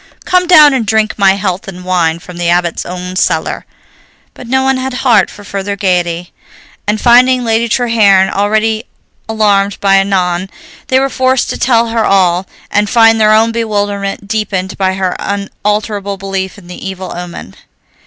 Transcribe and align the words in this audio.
Come 0.25 0.47
down 0.47 0.73
and 0.73 0.83
drink 0.83 1.13
my 1.19 1.33
health 1.33 1.67
in 1.67 1.83
wine 1.83 2.17
from 2.17 2.37
the 2.37 2.49
Abbot's 2.49 2.87
own 2.87 3.15
cellar." 3.15 3.67
But 4.33 4.47
no 4.47 4.63
one 4.63 4.77
had 4.77 4.95
heart 5.05 5.29
for 5.29 5.43
further 5.43 5.75
gaiety, 5.75 6.33
and, 6.87 6.99
finding 6.99 7.43
Lady 7.43 7.69
Treherne 7.69 8.31
already 8.33 8.85
alarmed 9.29 9.79
by 9.79 9.97
Annon, 9.97 10.49
they 10.87 10.99
were 10.99 11.07
forced 11.07 11.51
to 11.51 11.57
tell 11.59 11.89
her 11.89 12.03
all, 12.03 12.47
and 12.71 12.89
find 12.89 13.21
their 13.21 13.33
own 13.35 13.51
bewilderment 13.51 14.27
deepened 14.27 14.75
by 14.75 14.95
her 14.95 15.15
unalterable 15.19 16.17
belief 16.17 16.57
in 16.57 16.65
the 16.65 16.83
evil 16.83 17.15
omen. 17.15 17.53